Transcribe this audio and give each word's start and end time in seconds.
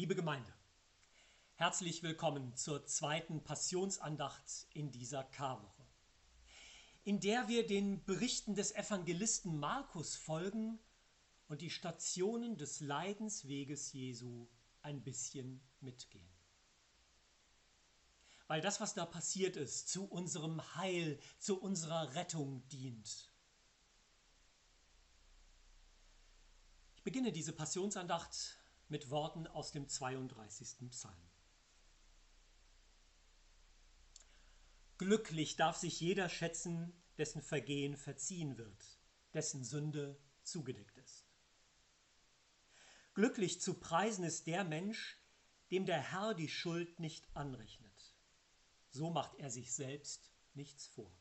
Liebe 0.00 0.14
Gemeinde, 0.14 0.50
herzlich 1.56 2.02
willkommen 2.02 2.56
zur 2.56 2.86
zweiten 2.86 3.44
Passionsandacht 3.44 4.66
in 4.72 4.90
dieser 4.90 5.24
Karwoche, 5.24 5.86
in 7.04 7.20
der 7.20 7.48
wir 7.48 7.66
den 7.66 8.02
Berichten 8.06 8.54
des 8.54 8.74
Evangelisten 8.74 9.60
Markus 9.60 10.16
folgen 10.16 10.78
und 11.48 11.60
die 11.60 11.68
Stationen 11.68 12.56
des 12.56 12.80
Leidensweges 12.80 13.92
Jesu 13.92 14.48
ein 14.80 15.02
bisschen 15.02 15.60
mitgehen. 15.82 16.32
Weil 18.46 18.62
das, 18.62 18.80
was 18.80 18.94
da 18.94 19.04
passiert 19.04 19.56
ist, 19.56 19.90
zu 19.90 20.06
unserem 20.06 20.76
Heil, 20.76 21.20
zu 21.38 21.60
unserer 21.60 22.14
Rettung 22.14 22.66
dient. 22.70 23.30
Ich 26.96 27.02
beginne 27.02 27.32
diese 27.32 27.52
Passionsandacht 27.52 28.59
mit 28.90 29.08
Worten 29.10 29.46
aus 29.46 29.70
dem 29.70 29.88
32. 29.88 30.90
Psalm. 30.90 31.30
Glücklich 34.98 35.56
darf 35.56 35.76
sich 35.76 36.00
jeder 36.00 36.28
schätzen, 36.28 36.92
dessen 37.16 37.40
Vergehen 37.40 37.96
verziehen 37.96 38.58
wird, 38.58 38.98
dessen 39.32 39.64
Sünde 39.64 40.18
zugedeckt 40.42 40.98
ist. 40.98 41.24
Glücklich 43.14 43.60
zu 43.60 43.74
preisen 43.74 44.24
ist 44.24 44.46
der 44.46 44.64
Mensch, 44.64 45.18
dem 45.70 45.86
der 45.86 46.00
Herr 46.00 46.34
die 46.34 46.48
Schuld 46.48 46.98
nicht 46.98 47.24
anrechnet. 47.34 48.14
So 48.90 49.10
macht 49.10 49.36
er 49.36 49.50
sich 49.50 49.72
selbst 49.72 50.32
nichts 50.54 50.86
vor. 50.88 51.12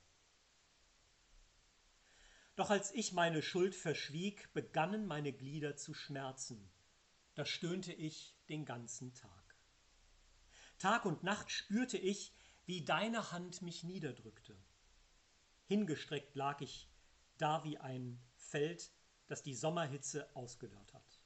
Doch 2.56 2.72
als 2.72 2.92
ich 2.94 3.14
meine 3.14 3.42
Schuld 3.42 3.76
verschwieg, 3.76 4.52
begannen 4.54 5.06
meine 5.06 5.32
Glieder 5.32 5.78
zu 5.78 5.94
schmerzen 5.94 6.70
da 7.40 7.46
stöhnte 7.46 7.94
ich 7.94 8.36
den 8.50 8.66
ganzen 8.66 9.14
Tag. 9.14 9.56
Tag 10.78 11.06
und 11.06 11.24
Nacht 11.24 11.50
spürte 11.50 11.98
ich, 11.98 12.34
wie 12.66 12.84
deine 12.84 13.32
Hand 13.32 13.62
mich 13.62 13.86
niederdrückte. 13.86 14.62
Hingestreckt 15.64 16.36
lag 16.36 16.60
ich 16.60 16.90
da 17.38 17.64
wie 17.64 17.78
ein 17.78 18.22
Feld, 18.36 18.92
das 19.28 19.42
die 19.42 19.56
Sommerhitze 19.56 20.30
ausgedörrt 20.36 20.94
hat. 20.94 21.22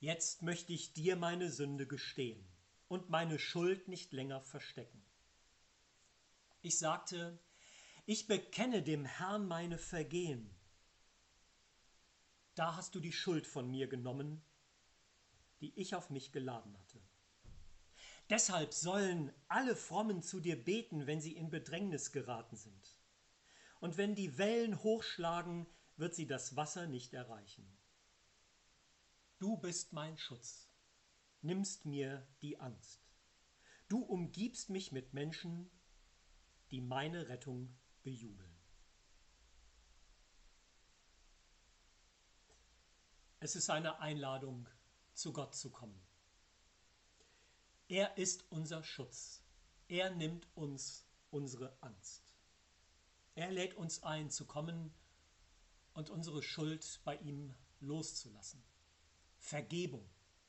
Jetzt 0.00 0.42
möchte 0.42 0.72
ich 0.72 0.92
dir 0.92 1.14
meine 1.14 1.52
Sünde 1.52 1.86
gestehen 1.86 2.44
und 2.88 3.10
meine 3.10 3.38
Schuld 3.38 3.86
nicht 3.86 4.12
länger 4.12 4.40
verstecken. 4.40 5.04
Ich 6.62 6.80
sagte, 6.80 7.38
ich 8.06 8.26
bekenne 8.26 8.82
dem 8.82 9.04
Herrn 9.04 9.46
meine 9.46 9.78
Vergehen 9.78 10.59
da 12.60 12.76
hast 12.76 12.94
du 12.94 13.00
die 13.00 13.14
Schuld 13.14 13.46
von 13.46 13.70
mir 13.70 13.88
genommen, 13.88 14.42
die 15.62 15.72
ich 15.80 15.94
auf 15.94 16.10
mich 16.10 16.30
geladen 16.30 16.78
hatte. 16.78 17.00
Deshalb 18.28 18.74
sollen 18.74 19.32
alle 19.48 19.74
Frommen 19.74 20.20
zu 20.20 20.40
dir 20.40 20.62
beten, 20.62 21.06
wenn 21.06 21.22
sie 21.22 21.34
in 21.34 21.48
Bedrängnis 21.48 22.12
geraten 22.12 22.56
sind. 22.56 22.98
Und 23.80 23.96
wenn 23.96 24.14
die 24.14 24.36
Wellen 24.36 24.82
hochschlagen, 24.82 25.66
wird 25.96 26.14
sie 26.14 26.26
das 26.26 26.54
Wasser 26.54 26.86
nicht 26.86 27.14
erreichen. 27.14 27.66
Du 29.38 29.56
bist 29.56 29.94
mein 29.94 30.18
Schutz, 30.18 30.68
nimmst 31.40 31.86
mir 31.86 32.28
die 32.42 32.60
Angst. 32.60 33.08
Du 33.88 34.02
umgibst 34.02 34.68
mich 34.68 34.92
mit 34.92 35.14
Menschen, 35.14 35.70
die 36.70 36.82
meine 36.82 37.30
Rettung 37.30 37.74
bejubeln. 38.02 38.59
Es 43.42 43.56
ist 43.56 43.70
eine 43.70 44.00
Einladung, 44.00 44.68
zu 45.14 45.32
Gott 45.32 45.54
zu 45.54 45.70
kommen. 45.70 45.98
Er 47.88 48.18
ist 48.18 48.44
unser 48.50 48.84
Schutz. 48.84 49.42
Er 49.88 50.10
nimmt 50.10 50.46
uns 50.54 51.06
unsere 51.30 51.74
Angst. 51.80 52.34
Er 53.34 53.50
lädt 53.50 53.74
uns 53.74 54.02
ein, 54.02 54.30
zu 54.30 54.44
kommen 54.44 54.92
und 55.94 56.10
unsere 56.10 56.42
Schuld 56.42 57.00
bei 57.04 57.16
ihm 57.16 57.54
loszulassen. 57.80 58.62
Vergebung 59.38 60.06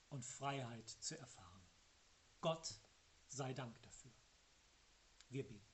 und 0.10 0.26
Freiheit 0.26 0.90
zu 0.90 1.18
erfahren. 1.18 1.64
Gott 2.42 2.78
sei 3.30 3.54
Dank 3.54 3.82
dafür. 3.84 4.12
Wir 5.30 5.48
beten. 5.48 5.71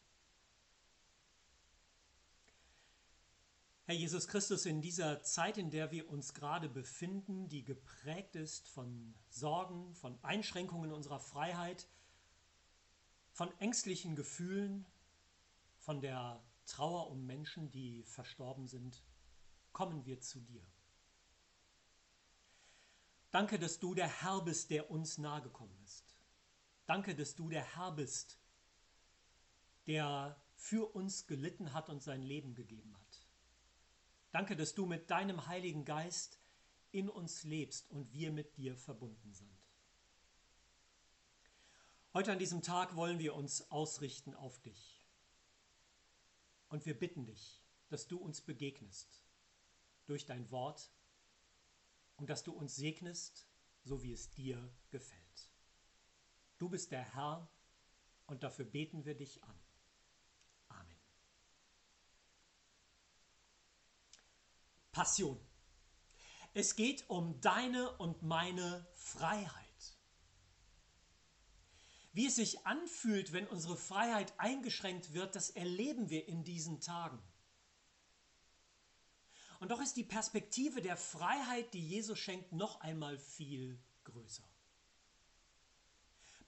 Herr 3.87 3.95
Jesus 3.95 4.27
Christus, 4.27 4.65
in 4.65 4.81
dieser 4.81 5.23
Zeit, 5.23 5.57
in 5.57 5.69
der 5.69 5.91
wir 5.91 6.09
uns 6.09 6.33
gerade 6.33 6.67
befinden, 6.67 7.47
die 7.47 7.63
geprägt 7.63 8.35
ist 8.35 8.67
von 8.67 9.15
Sorgen, 9.29 9.95
von 9.95 10.21
Einschränkungen 10.23 10.91
unserer 10.91 11.21
Freiheit, 11.21 11.87
von 13.31 13.49
ängstlichen 13.61 14.17
Gefühlen, 14.17 14.85
von 15.77 16.01
der 16.01 16.43
Trauer 16.65 17.09
um 17.09 17.25
Menschen, 17.25 17.71
die 17.71 18.03
verstorben 18.03 18.67
sind, 18.67 19.05
kommen 19.71 20.05
wir 20.05 20.19
zu 20.19 20.41
dir. 20.41 20.67
Danke, 23.31 23.57
dass 23.57 23.79
du 23.79 23.95
der 23.95 24.09
Herr 24.21 24.41
bist, 24.41 24.69
der 24.69 24.91
uns 24.91 25.17
nahegekommen 25.17 25.81
ist. 25.85 26.13
Danke, 26.87 27.15
dass 27.15 27.35
du 27.35 27.47
der 27.47 27.63
Herr 27.77 27.93
bist, 27.93 28.37
der 29.85 30.35
für 30.55 30.93
uns 30.93 31.25
gelitten 31.25 31.71
hat 31.71 31.87
und 31.87 32.03
sein 32.03 32.21
Leben 32.21 32.53
gegeben 32.53 32.93
hat. 32.97 33.06
Danke, 34.37 34.55
dass 34.55 34.75
du 34.75 34.85
mit 34.85 35.09
deinem 35.09 35.47
Heiligen 35.47 35.83
Geist 35.83 36.39
in 36.91 37.09
uns 37.09 37.43
lebst 37.43 37.89
und 37.89 38.13
wir 38.13 38.31
mit 38.31 38.55
dir 38.55 38.77
verbunden 38.77 39.33
sind. 39.33 39.57
Heute 42.13 42.33
an 42.33 42.37
diesem 42.37 42.61
Tag 42.61 42.95
wollen 42.95 43.17
wir 43.17 43.33
uns 43.33 43.71
ausrichten 43.71 44.35
auf 44.35 44.61
dich. 44.61 45.03
Und 46.67 46.85
wir 46.85 46.93
bitten 46.93 47.25
dich, 47.25 47.65
dass 47.89 48.07
du 48.07 48.19
uns 48.19 48.41
begegnest 48.41 49.23
durch 50.05 50.27
dein 50.27 50.51
Wort 50.51 50.91
und 52.17 52.29
dass 52.29 52.43
du 52.43 52.51
uns 52.53 52.75
segnest, 52.75 53.49
so 53.85 54.03
wie 54.03 54.13
es 54.13 54.29
dir 54.29 54.71
gefällt. 54.91 55.49
Du 56.59 56.69
bist 56.69 56.91
der 56.91 57.15
Herr 57.15 57.49
und 58.27 58.43
dafür 58.43 58.65
beten 58.65 59.03
wir 59.03 59.15
dich 59.15 59.43
an. 59.43 59.66
Passion. 64.97 65.39
Es 66.55 66.75
geht 66.75 67.07
um 67.07 67.39
deine 67.39 67.95
und 67.97 68.23
meine 68.23 68.87
Freiheit. 68.95 69.95
Wie 72.13 72.25
es 72.25 72.37
sich 72.37 72.65
anfühlt, 72.65 73.31
wenn 73.31 73.45
unsere 73.45 73.77
Freiheit 73.77 74.33
eingeschränkt 74.39 75.13
wird, 75.13 75.35
das 75.35 75.51
erleben 75.51 76.09
wir 76.09 76.27
in 76.27 76.43
diesen 76.43 76.81
Tagen. 76.81 77.21
Und 79.59 79.69
doch 79.69 79.81
ist 79.81 79.97
die 79.97 80.03
Perspektive 80.03 80.81
der 80.81 80.97
Freiheit, 80.97 81.75
die 81.75 81.87
Jesus 81.87 82.17
schenkt, 82.17 82.51
noch 82.53 82.81
einmal 82.81 83.19
viel 83.19 83.79
größer. 84.03 84.49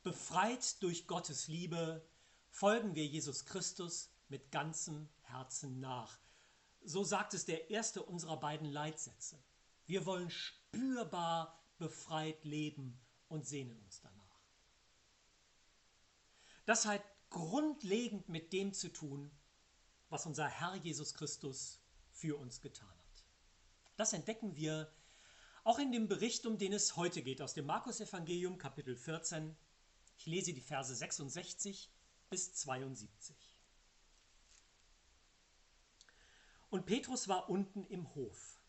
Befreit 0.02 0.82
durch 0.82 1.06
Gottes 1.06 1.48
Liebe 1.48 2.04
folgen 2.50 2.96
wir 2.96 3.06
Jesus 3.06 3.46
Christus 3.46 4.10
mit 4.28 4.52
ganzem 4.52 5.08
Herzen 5.22 5.80
nach. 5.80 6.18
So 6.84 7.04
sagt 7.04 7.34
es 7.34 7.46
der 7.46 7.70
erste 7.70 8.04
unserer 8.04 8.40
beiden 8.40 8.72
Leitsätze. 8.72 9.38
Wir 9.86 10.06
wollen 10.06 10.30
spürbar 10.30 11.60
befreit 11.78 12.44
leben 12.46 13.00
und 13.28 13.46
sehnen 13.46 13.80
uns 13.80 14.02
danach. 14.02 14.20
Das 16.66 16.86
hat 16.86 17.04
grundlegend 17.30 18.30
mit 18.30 18.54
dem 18.54 18.74
zu 18.74 18.90
tun, 18.90 19.32
was 20.10 20.26
unser 20.26 20.48
Herr 20.48 20.76
Jesus 20.76 21.14
Christus 21.14 21.80
für 22.12 22.38
uns 22.38 22.62
getan 22.62 22.88
hat. 22.88 23.24
Das 23.98 24.14
entdecken 24.14 24.56
wir 24.56 24.92
auch 25.64 25.80
in 25.80 25.92
dem 25.92 26.08
Bericht, 26.08 26.46
um 26.46 26.58
den 26.58 26.74
es 26.74 26.96
heute 26.96 27.22
geht, 27.22 27.42
aus 27.42 27.54
dem 27.54 27.66
Markus-Evangelium, 27.66 28.58
Kapitel 28.58 28.96
14. 28.96 29.56
Ich 30.18 30.26
lese 30.26 30.54
die 30.54 30.62
Verse 30.62 30.94
66 30.94 31.90
bis 32.30 32.54
72. 32.54 33.36
Und 36.70 36.86
Petrus 36.86 37.28
war 37.28 37.50
unten 37.50 37.84
im 37.86 38.14
Hof. 38.16 38.62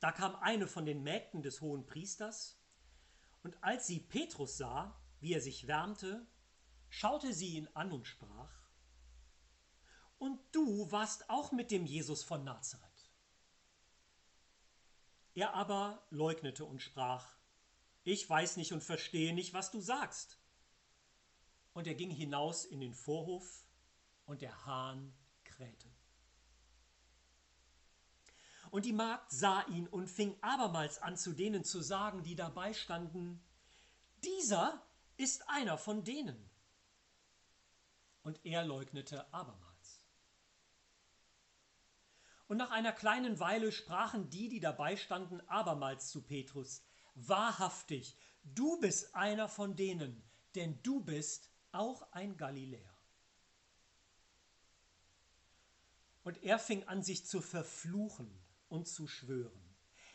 Da 0.00 0.12
kam 0.12 0.36
eine 0.36 0.66
von 0.66 0.86
den 0.86 1.02
Mägden 1.02 1.42
des 1.42 1.60
hohen 1.60 1.86
Priesters, 1.86 2.56
und 3.42 3.62
als 3.62 3.86
sie 3.86 4.00
Petrus 4.00 4.56
sah, 4.56 5.00
wie 5.20 5.32
er 5.32 5.40
sich 5.40 5.66
wärmte, 5.66 6.26
schaute 6.88 7.32
sie 7.32 7.56
ihn 7.56 7.68
an 7.74 7.92
und 7.92 8.06
sprach, 8.06 8.52
Und 10.18 10.40
du 10.52 10.90
warst 10.90 11.30
auch 11.30 11.52
mit 11.52 11.70
dem 11.70 11.86
Jesus 11.86 12.24
von 12.24 12.44
Nazareth. 12.44 12.84
Er 15.34 15.54
aber 15.54 16.04
leugnete 16.10 16.64
und 16.64 16.82
sprach, 16.82 17.36
Ich 18.02 18.28
weiß 18.28 18.56
nicht 18.56 18.72
und 18.72 18.82
verstehe 18.82 19.32
nicht, 19.32 19.54
was 19.54 19.70
du 19.70 19.80
sagst. 19.80 20.38
Und 21.74 21.86
er 21.86 21.94
ging 21.94 22.10
hinaus 22.10 22.64
in 22.64 22.80
den 22.80 22.94
Vorhof, 22.94 23.64
und 24.26 24.42
der 24.42 24.66
Hahn 24.66 25.14
krähte. 25.44 25.88
Und 28.70 28.84
die 28.84 28.92
Magd 28.92 29.30
sah 29.30 29.62
ihn 29.68 29.86
und 29.88 30.08
fing 30.08 30.36
abermals 30.42 31.00
an 31.00 31.16
zu 31.16 31.32
denen 31.32 31.64
zu 31.64 31.80
sagen, 31.80 32.22
die 32.22 32.36
dabei 32.36 32.72
standen, 32.72 33.42
dieser 34.24 34.82
ist 35.16 35.48
einer 35.48 35.78
von 35.78 36.04
denen. 36.04 36.50
Und 38.22 38.44
er 38.44 38.64
leugnete 38.64 39.32
abermals. 39.32 39.68
Und 42.46 42.56
nach 42.56 42.70
einer 42.70 42.92
kleinen 42.92 43.38
Weile 43.40 43.72
sprachen 43.72 44.30
die, 44.30 44.48
die 44.48 44.60
dabei 44.60 44.96
standen, 44.96 45.40
abermals 45.48 46.08
zu 46.10 46.22
Petrus, 46.22 46.82
Wahrhaftig, 47.14 48.16
du 48.42 48.78
bist 48.80 49.14
einer 49.14 49.48
von 49.48 49.76
denen, 49.76 50.22
denn 50.54 50.80
du 50.82 51.00
bist 51.00 51.50
auch 51.72 52.12
ein 52.12 52.36
Galiläer. 52.36 52.96
Und 56.22 56.42
er 56.42 56.58
fing 56.58 56.86
an, 56.86 57.02
sich 57.02 57.26
zu 57.26 57.40
verfluchen 57.40 58.47
und 58.68 58.88
zu 58.88 59.06
schwören. 59.06 59.62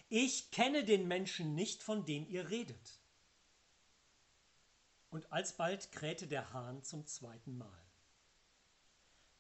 Ich 0.10 0.52
kenne 0.52 0.84
den 0.84 1.08
Menschen 1.08 1.56
nicht, 1.56 1.82
von 1.82 2.06
dem 2.06 2.28
ihr 2.28 2.50
redet. 2.50 3.00
Und 5.10 5.32
alsbald 5.32 5.92
krähte 5.92 6.28
der 6.28 6.54
Hahn 6.54 6.84
zum 6.84 7.06
zweiten 7.06 7.58
Mal. 7.58 7.84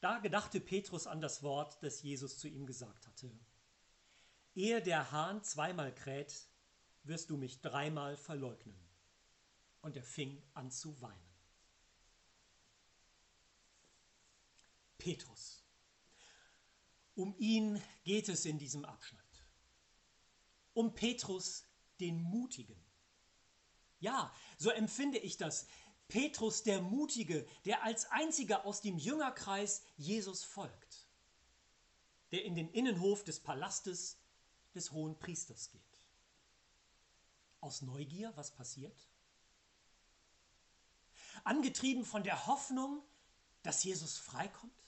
Da 0.01 0.19
gedachte 0.19 0.59
Petrus 0.59 1.07
an 1.07 1.21
das 1.21 1.43
Wort, 1.43 1.81
das 1.81 2.01
Jesus 2.01 2.37
zu 2.37 2.47
ihm 2.47 2.65
gesagt 2.65 3.07
hatte. 3.07 3.31
Ehe 4.55 4.81
der 4.81 5.11
Hahn 5.11 5.43
zweimal 5.43 5.93
kräht, 5.93 6.47
wirst 7.03 7.29
du 7.29 7.37
mich 7.37 7.61
dreimal 7.61 8.17
verleugnen. 8.17 8.77
Und 9.81 9.95
er 9.95 10.03
fing 10.03 10.41
an 10.53 10.71
zu 10.71 10.99
weinen. 11.01 11.33
Petrus. 14.97 15.62
Um 17.15 17.35
ihn 17.37 17.81
geht 18.03 18.29
es 18.29 18.45
in 18.45 18.57
diesem 18.57 18.85
Abschnitt. 18.85 19.21
Um 20.73 20.95
Petrus, 20.95 21.65
den 21.99 22.21
Mutigen. 22.21 22.79
Ja, 23.99 24.33
so 24.57 24.69
empfinde 24.69 25.19
ich 25.19 25.37
das. 25.37 25.67
Petrus, 26.07 26.63
der 26.63 26.81
Mutige, 26.81 27.47
der 27.65 27.83
als 27.83 28.05
einziger 28.11 28.65
aus 28.65 28.81
dem 28.81 28.97
Jüngerkreis 28.97 29.83
Jesus 29.95 30.43
folgt, 30.43 31.07
der 32.31 32.43
in 32.43 32.55
den 32.55 32.69
Innenhof 32.69 33.23
des 33.23 33.39
Palastes 33.39 34.17
des 34.75 34.91
hohen 34.91 35.17
Priesters 35.17 35.69
geht. 35.69 35.81
Aus 37.61 37.81
Neugier, 37.81 38.33
was 38.35 38.51
passiert? 38.51 39.07
Angetrieben 41.43 42.05
von 42.05 42.23
der 42.23 42.45
Hoffnung, 42.47 43.01
dass 43.61 43.83
Jesus 43.83 44.17
freikommt? 44.17 44.82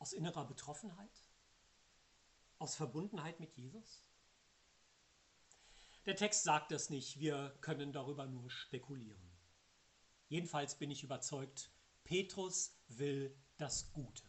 Aus 0.00 0.12
innerer 0.12 0.44
Betroffenheit? 0.46 1.30
Aus 2.58 2.74
Verbundenheit 2.74 3.38
mit 3.38 3.56
Jesus? 3.56 4.02
Der 6.06 6.16
Text 6.16 6.42
sagt 6.42 6.72
das 6.72 6.90
nicht, 6.90 7.20
wir 7.20 7.56
können 7.60 7.92
darüber 7.92 8.26
nur 8.26 8.50
spekulieren. 8.50 9.30
Jedenfalls 10.28 10.74
bin 10.76 10.90
ich 10.90 11.04
überzeugt, 11.04 11.70
Petrus 12.02 12.74
will 12.88 13.36
das 13.58 13.92
Gute. 13.92 14.24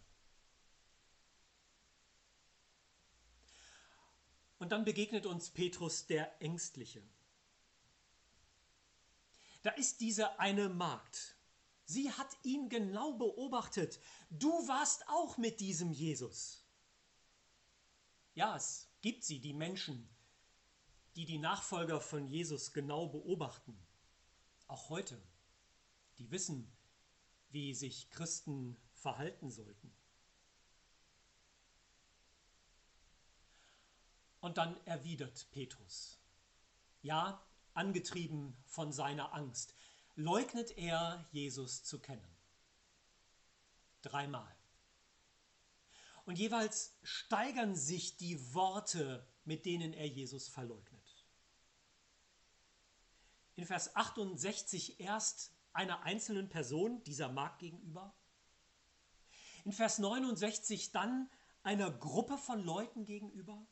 Und 4.60 4.72
dann 4.72 4.84
begegnet 4.84 5.26
uns 5.26 5.50
Petrus 5.50 6.06
der 6.06 6.42
Ängstliche. 6.42 7.02
Da 9.64 9.72
ist 9.72 10.02
diese 10.02 10.40
eine 10.40 10.70
Magd, 10.70 11.36
Sie 11.92 12.10
hat 12.10 12.38
ihn 12.44 12.70
genau 12.70 13.12
beobachtet. 13.18 14.00
Du 14.30 14.48
warst 14.66 15.06
auch 15.10 15.38
mit 15.38 15.60
diesem 15.60 15.92
Jesus. 15.92 16.64
Ja, 18.34 18.56
es 18.56 18.88
gibt 19.02 19.26
sie, 19.26 19.42
die 19.42 19.52
Menschen, 19.52 20.08
die 21.18 21.26
die 21.26 21.38
Nachfolger 21.38 22.00
von 22.00 22.30
Jesus 22.30 22.72
genau 22.72 23.08
beobachten. 23.08 23.78
Auch 24.68 24.88
heute. 24.88 25.22
Die 26.18 26.32
wissen, 26.32 26.72
wie 27.50 27.74
sich 27.74 28.10
Christen 28.10 28.78
verhalten 28.94 29.52
sollten. 29.52 29.94
Und 34.40 34.58
dann 34.58 34.80
erwidert 34.86 35.46
Petrus. 35.52 36.22
Ja, 37.02 37.46
angetrieben 37.74 38.56
von 38.66 38.94
seiner 38.94 39.34
Angst 39.34 39.76
leugnet 40.24 40.78
er, 40.78 41.26
Jesus 41.32 41.84
zu 41.84 42.00
kennen. 42.00 42.38
Dreimal. 44.02 44.56
Und 46.26 46.38
jeweils 46.38 46.94
steigern 47.04 47.76
sich 47.76 48.18
die 48.18 48.54
Worte, 48.54 49.28
mit 49.44 49.66
denen 49.66 49.94
er 49.94 50.08
Jesus 50.08 50.48
verleugnet. 50.48 51.02
In 53.56 53.66
Vers 53.66 53.96
68 53.96 55.00
erst 55.00 55.52
einer 55.74 56.04
einzelnen 56.04 56.50
Person, 56.50 57.04
dieser 57.04 57.30
Magd 57.30 57.60
gegenüber. 57.60 58.14
In 59.66 59.72
Vers 59.72 60.00
69 60.00 60.92
dann 60.92 61.30
einer 61.64 61.92
Gruppe 61.92 62.38
von 62.38 62.64
Leuten 62.64 63.06
gegenüber. 63.06 63.66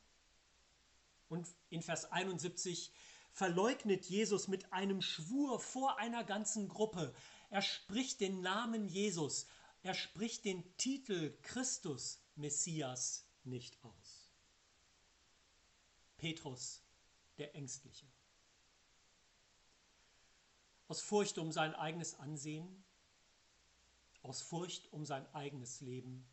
Und 1.28 1.48
in 1.69 1.81
Vers 1.81 2.12
71 2.12 2.92
verleugnet 3.31 4.06
Jesus 4.06 4.48
mit 4.48 4.72
einem 4.74 5.02
Schwur 5.02 5.60
vor 5.60 5.98
einer 5.98 6.24
ganzen 6.24 6.68
Gruppe. 6.68 7.14
Er 7.50 7.62
spricht 7.62 8.20
den 8.22 8.42
Namen 8.42 8.88
Jesus, 8.88 9.48
er 9.81 9.94
spricht 9.94 10.46
den 10.46 10.78
Titel 10.78 11.38
Christus, 11.42 12.22
Messias, 12.36 13.26
nicht 13.44 13.81
aus. 13.84 14.30
Petrus, 16.18 16.84
der 17.38 17.56
Ängstliche. 17.56 18.06
Aus 20.88 21.02
Furcht 21.02 21.38
um 21.38 21.52
sein 21.52 21.74
eigenes 21.75 22.16
Ansehen, 22.16 22.84
aus 24.22 24.42
Furcht 24.42 24.92
um 24.92 25.06
sein 25.06 25.25
eigenes 25.34 25.82
Leben. 25.82 26.28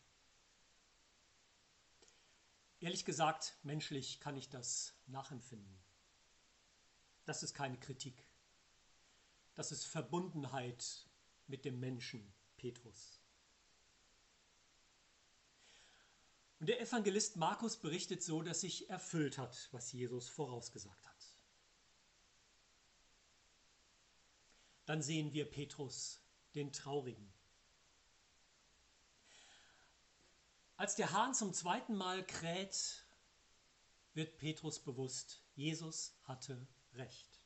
Ehrlich 2.81 3.05
gesagt, 3.05 3.57
menschlich 3.63 4.19
kann 4.21 4.37
ich 4.37 4.49
das 4.49 4.95
nachempfinden. 5.07 5.86
Das 7.27 7.43
ist 7.43 7.55
keine 7.55 7.79
Kritik. 7.79 8.25
Das 9.55 9.73
ist 9.73 9.85
Verbundenheit 9.85 11.07
mit 11.49 11.65
dem 11.65 11.79
Menschen 11.79 12.33
Petrus. 12.57 13.21
Und 16.59 16.69
der 16.69 16.81
Evangelist 16.81 17.37
Markus 17.37 17.77
berichtet 17.77 18.23
so, 18.23 18.43
dass 18.43 18.63
sich 18.63 18.89
erfüllt 18.89 19.37
hat, 19.37 19.69
was 19.73 19.93
Jesus 19.93 20.29
vorausgesagt 20.29 21.07
hat. 21.07 21.17
Dann 24.87 25.03
sehen 25.03 25.33
wir 25.33 25.51
Petrus, 25.51 26.21
den 26.55 26.73
Traurigen. 26.73 27.33
Als 30.77 30.95
der 30.95 31.13
Hahn 31.13 31.35
zum 31.35 31.53
zweiten 31.53 31.97
Mal 31.97 32.25
kräht, 32.25 33.05
wird 34.15 34.39
Petrus 34.39 34.79
bewusst, 34.79 35.43
Jesus 35.55 36.15
hatte 36.25 36.67
recht. 36.97 37.41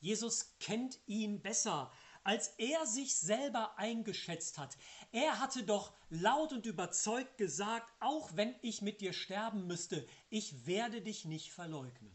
Jesus 0.00 0.56
kennt 0.60 0.98
ihn 1.06 1.42
besser, 1.42 1.92
als 2.24 2.48
er 2.58 2.86
sich 2.86 3.16
selber 3.16 3.78
eingeschätzt 3.78 4.58
hat. 4.58 4.76
Er 5.12 5.40
hatte 5.40 5.62
doch 5.64 5.94
laut 6.10 6.52
und 6.52 6.66
überzeugt 6.66 7.38
gesagt, 7.38 7.92
auch 8.00 8.36
wenn 8.36 8.54
ich 8.62 8.82
mit 8.82 9.00
dir 9.00 9.12
sterben 9.12 9.66
müsste, 9.66 10.06
ich 10.28 10.66
werde 10.66 11.00
dich 11.00 11.24
nicht 11.24 11.52
verleugnen. 11.52 12.12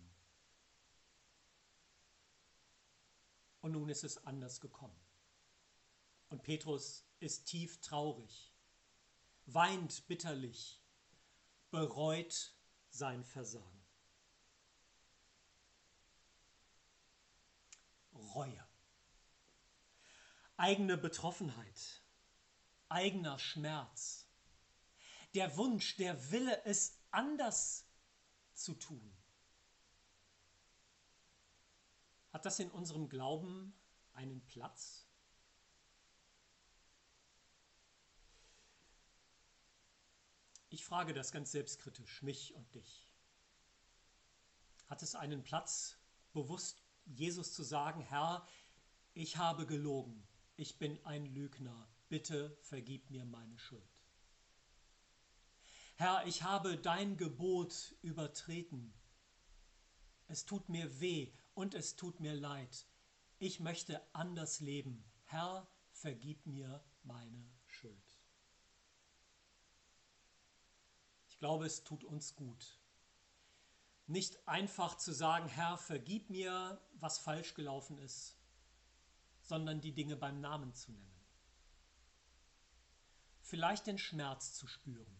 Und 3.61 3.71
nun 3.71 3.89
ist 3.89 4.03
es 4.03 4.25
anders 4.25 4.61
gekommen. 4.61 4.95
Und 6.29 6.43
Petrus 6.43 7.05
ist 7.19 7.45
tief 7.45 7.79
traurig, 7.81 8.53
weint 9.45 10.05
bitterlich, 10.07 10.81
bereut 11.71 12.53
sein 12.89 13.23
Versagen. 13.23 13.82
Reue. 18.13 18.67
Eigene 20.57 20.97
Betroffenheit, 20.97 22.03
eigener 22.89 23.39
Schmerz, 23.39 24.27
der 25.33 25.57
Wunsch, 25.57 25.95
der 25.97 26.31
Wille, 26.31 26.63
es 26.65 26.99
anders 27.11 27.87
zu 28.53 28.75
tun. 28.75 29.17
Hat 32.31 32.45
das 32.45 32.59
in 32.59 32.71
unserem 32.71 33.09
Glauben 33.09 33.73
einen 34.13 34.45
Platz? 34.45 35.07
Ich 40.69 40.83
frage 40.85 41.13
das 41.13 41.31
ganz 41.31 41.51
selbstkritisch, 41.51 42.23
mich 42.23 42.55
und 42.55 42.73
dich. 42.73 43.07
Hat 44.87 45.03
es 45.03 45.13
einen 45.13 45.43
Platz, 45.43 45.99
bewusst 46.33 46.82
Jesus 47.05 47.53
zu 47.53 47.63
sagen, 47.63 48.01
Herr, 48.01 48.47
ich 49.13 49.37
habe 49.37 49.65
gelogen, 49.65 50.27
ich 50.55 50.77
bin 50.77 51.03
ein 51.05 51.25
Lügner, 51.25 51.87
bitte 52.09 52.57
vergib 52.61 53.09
mir 53.09 53.25
meine 53.25 53.57
Schuld. 53.59 54.03
Herr, 55.95 56.25
ich 56.25 56.43
habe 56.43 56.77
dein 56.77 57.17
Gebot 57.17 57.95
übertreten. 58.01 58.93
Es 60.27 60.45
tut 60.45 60.69
mir 60.69 60.99
weh 60.99 61.31
und 61.53 61.75
es 61.75 61.95
tut 61.95 62.19
mir 62.19 62.33
leid. 62.33 62.87
Ich 63.37 63.59
möchte 63.59 64.01
anders 64.13 64.59
leben. 64.59 65.03
Herr, 65.25 65.67
vergib 65.91 66.45
mir 66.45 66.83
meine 67.03 67.49
Schuld. 67.67 68.19
Ich 71.27 71.37
glaube, 71.37 71.65
es 71.65 71.83
tut 71.83 72.03
uns 72.03 72.35
gut, 72.35 72.79
nicht 74.07 74.47
einfach 74.47 74.97
zu 74.97 75.13
sagen, 75.13 75.47
Herr, 75.47 75.77
vergib 75.77 76.29
mir, 76.29 76.81
was 76.95 77.19
falsch 77.19 77.53
gelaufen 77.53 77.97
ist, 77.99 78.35
sondern 79.41 79.81
die 79.81 79.93
Dinge 79.93 80.15
beim 80.15 80.41
Namen 80.41 80.73
zu 80.73 80.91
nennen. 80.91 81.13
Vielleicht 83.41 83.87
den 83.87 83.97
Schmerz 83.97 84.53
zu 84.53 84.67
spüren. 84.67 85.19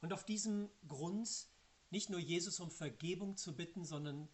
Und 0.00 0.12
auf 0.12 0.24
diesem 0.24 0.70
Grund 0.86 1.48
nicht 1.90 2.10
nur 2.10 2.20
Jesus 2.20 2.60
um 2.60 2.70
Vergebung 2.70 3.36
zu 3.36 3.54
bitten, 3.54 3.84
sondern 3.84 4.28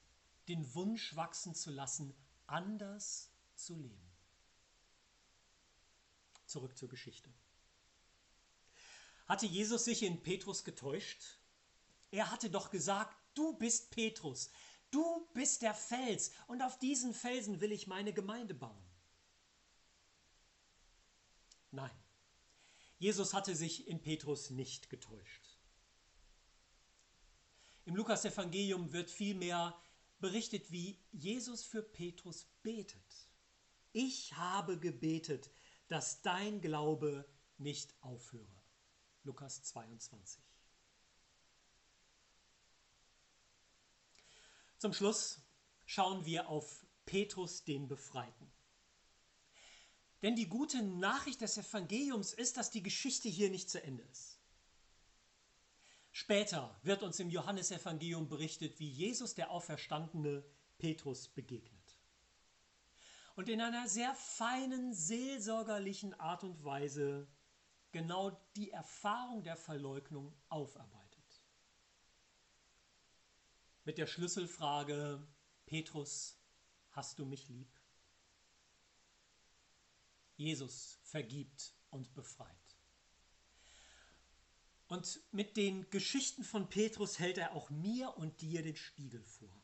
den 0.48 0.74
Wunsch 0.74 1.14
wachsen 1.14 1.54
zu 1.54 1.70
lassen, 1.70 2.14
anders 2.46 3.30
zu 3.54 3.76
leben. 3.76 4.10
Zurück 6.46 6.76
zur 6.76 6.88
Geschichte. 6.88 7.30
Hatte 9.26 9.46
Jesus 9.46 9.84
sich 9.84 10.02
in 10.02 10.22
Petrus 10.22 10.64
getäuscht? 10.64 11.39
Er 12.10 12.30
hatte 12.30 12.50
doch 12.50 12.70
gesagt, 12.70 13.16
du 13.34 13.52
bist 13.54 13.90
Petrus, 13.90 14.50
du 14.90 15.28
bist 15.32 15.62
der 15.62 15.74
Fels 15.74 16.32
und 16.46 16.62
auf 16.62 16.78
diesen 16.78 17.14
Felsen 17.14 17.60
will 17.60 17.72
ich 17.72 17.86
meine 17.86 18.12
Gemeinde 18.12 18.54
bauen. 18.54 18.84
Nein, 21.70 21.96
Jesus 22.98 23.32
hatte 23.32 23.54
sich 23.54 23.86
in 23.86 24.02
Petrus 24.02 24.50
nicht 24.50 24.90
getäuscht. 24.90 25.56
Im 27.84 27.96
Lukas-Evangelium 27.96 28.92
wird 28.92 29.10
vielmehr 29.10 29.80
berichtet, 30.18 30.70
wie 30.70 30.98
Jesus 31.12 31.64
für 31.64 31.82
Petrus 31.82 32.46
betet. 32.62 33.28
Ich 33.92 34.34
habe 34.34 34.78
gebetet, 34.78 35.50
dass 35.88 36.22
dein 36.22 36.60
Glaube 36.60 37.24
nicht 37.58 37.94
aufhöre. 38.02 38.62
Lukas 39.24 39.62
22. 39.64 40.49
Zum 44.80 44.94
Schluss 44.94 45.42
schauen 45.84 46.24
wir 46.24 46.48
auf 46.48 46.86
Petrus 47.04 47.64
den 47.64 47.86
Befreiten. 47.86 48.50
Denn 50.22 50.36
die 50.36 50.48
gute 50.48 50.82
Nachricht 50.82 51.42
des 51.42 51.58
Evangeliums 51.58 52.32
ist, 52.32 52.56
dass 52.56 52.70
die 52.70 52.82
Geschichte 52.82 53.28
hier 53.28 53.50
nicht 53.50 53.68
zu 53.68 53.82
Ende 53.82 54.02
ist. 54.04 54.38
Später 56.12 56.80
wird 56.82 57.02
uns 57.02 57.20
im 57.20 57.28
Johannesevangelium 57.28 58.30
berichtet, 58.30 58.80
wie 58.80 58.88
Jesus 58.88 59.34
der 59.34 59.50
Auferstandene 59.50 60.42
Petrus 60.78 61.28
begegnet. 61.28 62.00
Und 63.36 63.50
in 63.50 63.60
einer 63.60 63.86
sehr 63.86 64.14
feinen, 64.14 64.94
seelsorgerlichen 64.94 66.18
Art 66.18 66.42
und 66.42 66.64
Weise 66.64 67.28
genau 67.92 68.30
die 68.56 68.70
Erfahrung 68.70 69.42
der 69.42 69.56
Verleugnung 69.56 70.34
aufarbeitet 70.48 70.99
mit 73.90 73.98
der 73.98 74.06
Schlüsselfrage, 74.06 75.20
Petrus, 75.66 76.38
hast 76.92 77.18
du 77.18 77.26
mich 77.26 77.48
lieb? 77.48 77.76
Jesus 80.36 81.00
vergibt 81.02 81.74
und 81.90 82.14
befreit. 82.14 82.76
Und 84.86 85.20
mit 85.32 85.56
den 85.56 85.90
Geschichten 85.90 86.44
von 86.44 86.68
Petrus 86.68 87.18
hält 87.18 87.36
er 87.36 87.56
auch 87.56 87.68
mir 87.70 88.16
und 88.16 88.40
dir 88.42 88.62
den 88.62 88.76
Spiegel 88.76 89.24
vor. 89.24 89.60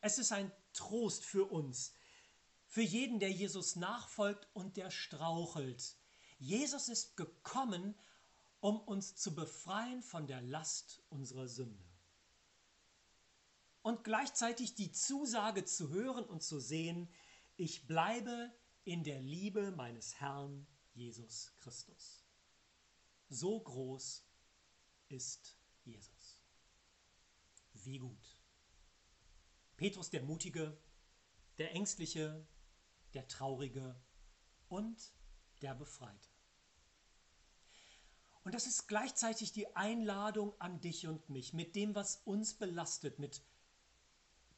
Es 0.00 0.18
ist 0.18 0.32
ein 0.32 0.50
Trost 0.72 1.24
für 1.24 1.44
uns, 1.44 1.92
für 2.66 2.82
jeden, 2.82 3.20
der 3.20 3.30
Jesus 3.30 3.76
nachfolgt 3.76 4.48
und 4.52 4.76
der 4.76 4.90
strauchelt. 4.90 5.96
Jesus 6.40 6.88
ist 6.88 7.16
gekommen, 7.16 7.96
um 8.58 8.80
uns 8.80 9.14
zu 9.14 9.36
befreien 9.36 10.02
von 10.02 10.26
der 10.26 10.42
Last 10.42 11.04
unserer 11.08 11.46
Sünde 11.46 11.87
und 13.88 14.04
gleichzeitig 14.04 14.74
die 14.74 14.92
Zusage 14.92 15.64
zu 15.64 15.88
hören 15.88 16.26
und 16.26 16.42
zu 16.42 16.60
sehen, 16.60 17.08
ich 17.56 17.86
bleibe 17.86 18.52
in 18.84 19.02
der 19.02 19.18
Liebe 19.18 19.70
meines 19.70 20.20
Herrn 20.20 20.66
Jesus 20.92 21.54
Christus. 21.56 22.22
So 23.30 23.58
groß 23.58 24.26
ist 25.08 25.56
Jesus. 25.84 26.42
Wie 27.72 27.96
gut. 27.98 28.42
Petrus 29.78 30.10
der 30.10 30.22
Mutige, 30.22 30.76
der 31.56 31.72
Ängstliche, 31.72 32.46
der 33.14 33.26
Traurige 33.26 33.98
und 34.68 35.14
der 35.62 35.74
Befreite. 35.74 36.28
Und 38.44 38.54
das 38.54 38.66
ist 38.66 38.86
gleichzeitig 38.86 39.52
die 39.52 39.74
Einladung 39.76 40.52
an 40.60 40.78
dich 40.82 41.06
und 41.06 41.30
mich, 41.30 41.54
mit 41.54 41.74
dem, 41.74 41.94
was 41.94 42.16
uns 42.26 42.52
belastet, 42.52 43.18
mit 43.18 43.42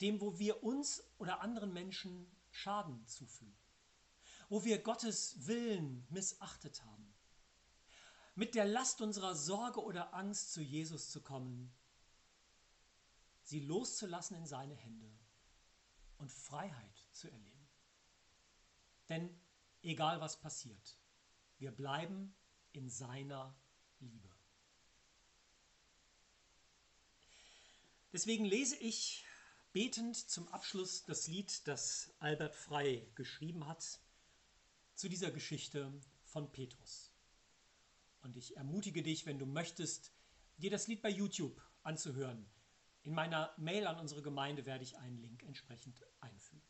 dem, 0.00 0.20
wo 0.20 0.38
wir 0.38 0.62
uns 0.62 1.02
oder 1.18 1.40
anderen 1.40 1.72
Menschen 1.72 2.26
Schaden 2.50 3.06
zufügen, 3.06 3.56
wo 4.48 4.64
wir 4.64 4.82
Gottes 4.82 5.46
Willen 5.46 6.06
missachtet 6.10 6.84
haben, 6.84 7.14
mit 8.34 8.54
der 8.54 8.64
Last 8.64 9.00
unserer 9.00 9.34
Sorge 9.34 9.82
oder 9.82 10.14
Angst 10.14 10.52
zu 10.52 10.62
Jesus 10.62 11.10
zu 11.10 11.22
kommen, 11.22 11.72
sie 13.42 13.60
loszulassen 13.60 14.36
in 14.36 14.46
seine 14.46 14.74
Hände 14.74 15.12
und 16.18 16.32
Freiheit 16.32 17.06
zu 17.12 17.28
erleben. 17.28 17.68
Denn 19.08 19.40
egal 19.82 20.20
was 20.20 20.40
passiert, 20.40 20.98
wir 21.58 21.72
bleiben 21.72 22.34
in 22.72 22.88
seiner 22.88 23.54
Liebe. 23.98 24.30
Deswegen 28.12 28.44
lese 28.44 28.76
ich 28.76 29.24
betend 29.72 30.16
zum 30.16 30.48
Abschluss 30.48 31.04
das 31.04 31.28
Lied, 31.28 31.66
das 31.68 32.12
Albert 32.18 32.54
Frey 32.54 33.08
geschrieben 33.14 33.66
hat, 33.66 34.00
zu 34.94 35.08
dieser 35.08 35.30
Geschichte 35.30 35.92
von 36.24 36.50
Petrus. 36.50 37.12
Und 38.22 38.36
ich 38.36 38.56
ermutige 38.56 39.02
dich, 39.02 39.26
wenn 39.26 39.38
du 39.38 39.46
möchtest, 39.46 40.12
dir 40.58 40.70
das 40.70 40.88
Lied 40.88 41.02
bei 41.02 41.08
YouTube 41.08 41.62
anzuhören. 41.82 42.50
In 43.02 43.14
meiner 43.14 43.54
Mail 43.56 43.86
an 43.86 43.98
unsere 43.98 44.22
Gemeinde 44.22 44.66
werde 44.66 44.84
ich 44.84 44.98
einen 44.98 45.18
Link 45.18 45.42
entsprechend 45.44 46.04
einfügen. 46.20 46.62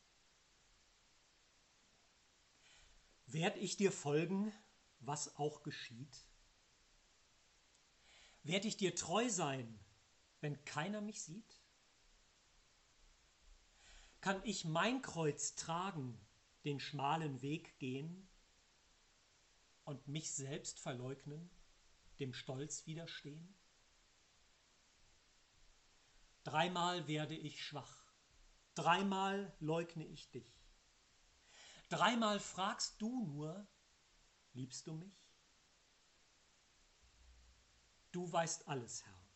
Werd 3.27 3.57
ich 3.57 3.77
dir 3.77 3.91
folgen, 3.91 4.53
was 5.01 5.37
auch 5.37 5.63
geschieht? 5.63 6.25
Werd 8.43 8.65
ich 8.65 8.77
dir 8.77 8.95
treu 8.95 9.29
sein, 9.29 9.79
wenn 10.41 10.65
keiner 10.65 11.01
mich 11.01 11.23
sieht? 11.23 11.60
Kann 14.21 14.43
ich 14.45 14.67
mein 14.67 15.01
Kreuz 15.01 15.55
tragen, 15.55 16.21
den 16.65 16.79
schmalen 16.79 17.41
Weg 17.41 17.79
gehen 17.79 18.29
und 19.85 20.09
mich 20.09 20.31
selbst 20.33 20.79
verleugnen, 20.79 21.51
dem 22.19 22.35
Stolz 22.35 22.87
widerstehen? 22.87 23.55
Dreimal 26.45 27.07
werde 27.07 27.35
ich 27.35 27.65
schwach, 27.65 28.13
dreimal 28.75 29.55
leugne 29.59 30.07
ich 30.07 30.31
dich. 30.31 30.61
Dreimal 31.89 32.41
fragst 32.41 33.01
du 33.01 33.25
nur, 33.25 33.67
liebst 34.53 34.87
du 34.87 34.93
mich? 34.93 35.15
Du 38.13 38.31
weißt 38.31 38.69
alles, 38.69 39.05
Herr. 39.05 39.27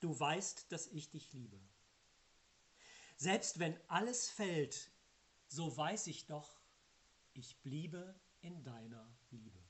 Du 0.00 0.18
weißt, 0.18 0.70
dass 0.70 0.86
ich 0.88 1.08
dich 1.08 1.32
liebe. 1.32 1.60
Selbst 3.16 3.58
wenn 3.58 3.78
alles 3.88 4.28
fällt, 4.28 4.90
so 5.48 5.74
weiß 5.76 6.06
ich 6.08 6.26
doch, 6.26 6.60
ich 7.32 7.60
bliebe 7.62 8.14
in 8.40 8.62
deiner 8.62 9.16
Liebe. 9.30 9.62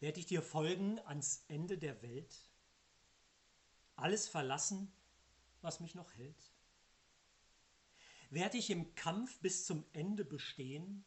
Werde 0.00 0.20
ich 0.20 0.26
dir 0.26 0.42
folgen 0.42 0.98
ans 1.00 1.44
Ende 1.48 1.78
der 1.78 2.02
Welt? 2.02 2.48
Alles 3.96 4.28
verlassen, 4.28 4.92
was 5.62 5.80
mich 5.80 5.94
noch 5.94 6.12
hält? 6.14 6.52
Werde 8.30 8.58
ich 8.58 8.70
im 8.70 8.94
Kampf 8.94 9.40
bis 9.40 9.64
zum 9.64 9.84
Ende 9.92 10.24
bestehen? 10.24 11.04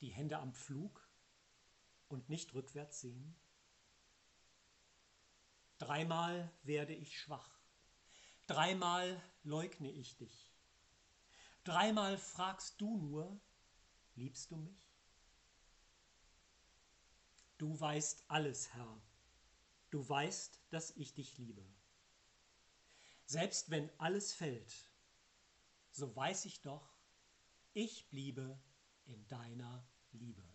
Die 0.00 0.08
Hände 0.08 0.38
am 0.38 0.52
Pflug 0.54 1.08
und 2.08 2.28
nicht 2.28 2.54
rückwärts 2.54 3.00
sehen? 3.00 3.36
Dreimal 5.78 6.50
werde 6.62 6.94
ich 6.94 7.20
schwach. 7.20 7.53
Dreimal 8.46 9.22
leugne 9.42 9.90
ich 9.90 10.16
dich. 10.16 10.50
Dreimal 11.64 12.18
fragst 12.18 12.80
du 12.80 12.98
nur, 12.98 13.40
liebst 14.16 14.50
du 14.50 14.56
mich? 14.56 14.84
Du 17.56 17.78
weißt 17.80 18.24
alles, 18.28 18.74
Herr. 18.74 19.00
Du 19.90 20.06
weißt, 20.06 20.60
dass 20.70 20.90
ich 20.96 21.14
dich 21.14 21.38
liebe. 21.38 21.64
Selbst 23.26 23.70
wenn 23.70 23.88
alles 23.98 24.34
fällt, 24.34 24.74
so 25.90 26.14
weiß 26.14 26.44
ich 26.44 26.60
doch, 26.60 26.94
ich 27.72 28.08
bliebe 28.10 28.60
in 29.06 29.26
deiner 29.28 29.88
Liebe. 30.12 30.53